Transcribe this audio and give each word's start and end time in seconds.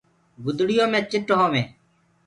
گُدڙيو 0.43 0.85
مي 0.91 0.99
چٽ 1.11 1.27
هووينٚ 1.39 1.69